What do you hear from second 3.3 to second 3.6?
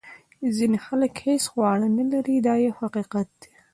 دی.